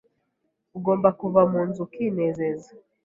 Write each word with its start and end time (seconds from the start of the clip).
Ugomba 0.77 1.09
kuva 1.19 1.41
munzu 1.51 1.79
ukinezeza. 1.85 2.69